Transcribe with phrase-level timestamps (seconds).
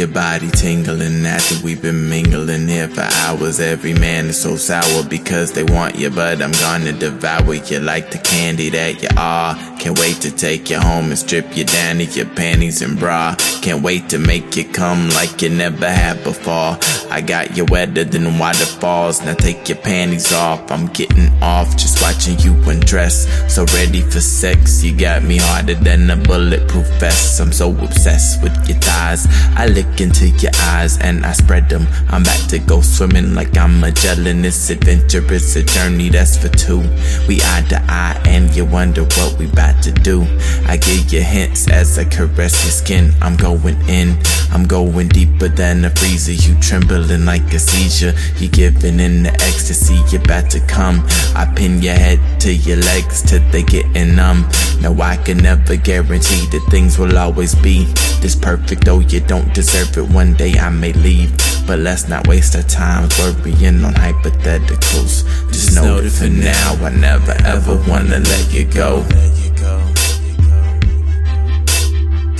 [0.00, 3.60] Your body tingling after we've been mingling here for hours.
[3.60, 8.10] Every man is so sour because they want you, but I'm gonna devour you like
[8.10, 9.54] the candy that you are.
[9.80, 13.34] Can't wait to take you home and strip you down to your panties and bra.
[13.62, 16.76] Can't wait to make you come like you never had before.
[17.10, 19.24] I got you wetter than waterfalls.
[19.24, 20.70] Now take your panties off.
[20.70, 23.26] I'm getting off just watching you undress.
[23.52, 24.84] So ready for sex.
[24.84, 27.40] You got me harder than a bulletproof vest.
[27.40, 29.26] I'm so obsessed with your thighs.
[29.56, 31.86] I look into your eyes and I spread them.
[32.10, 34.42] I'm about to go swimming like I'm Magellan.
[34.42, 36.80] This adventure is a journey that's for two.
[37.26, 40.22] We eye to eye and you wonder what we about to do.
[40.66, 43.12] I give you hints as I caress your skin.
[43.20, 44.18] I'm going in.
[44.52, 46.32] I'm going deeper than a freezer.
[46.32, 48.12] You trembling like a seizure.
[48.36, 50.00] You giving in the ecstasy.
[50.10, 51.04] You're about to come.
[51.34, 54.48] I pin your head to your legs till they getting numb.
[54.80, 57.84] Now I can never guarantee that things will always be
[58.20, 58.84] this perfect.
[58.84, 60.08] Though you don't deserve it.
[60.10, 61.32] One day I may leave.
[61.66, 65.24] But let's not waste our time worrying on hypotheticals.
[65.52, 69.06] Just know that for now I never ever wanna let you go.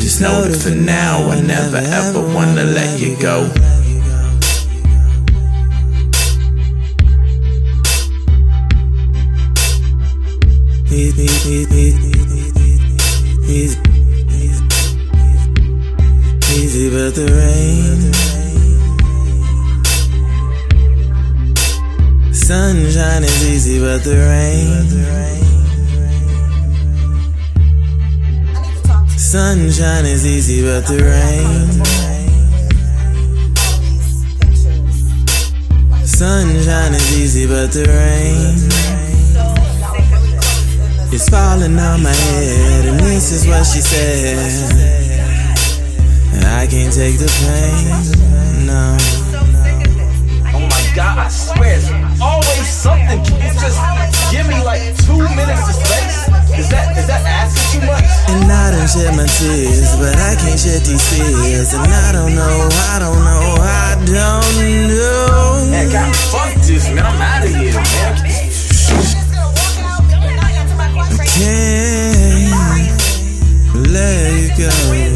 [0.01, 3.49] Just know that for now I never ever wanna let you go.
[16.53, 18.01] Easy but the rain.
[22.33, 25.50] Sunshine is easy but the rain.
[29.31, 31.85] Sunshine is easy but the rain.
[36.05, 38.59] Sunshine is easy but the rain.
[41.13, 44.37] It's falling on my head, and this is what she said.
[46.47, 48.97] I can't take the pain, no.
[50.53, 53.21] Oh my god, I swear, it's always something.
[53.39, 53.79] You just
[54.33, 54.50] give
[58.91, 61.75] shed my tears, but I can't shed these tears.
[61.75, 65.71] And I don't know, I don't know, I don't know.
[65.71, 67.07] Man, God, fuck this, man.
[67.07, 68.17] I'm out of here, man.
[71.39, 72.51] Can't
[73.87, 75.10] let go.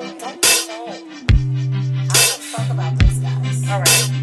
[0.00, 0.18] don't
[2.52, 3.70] talk about those guys.
[3.70, 4.13] All right.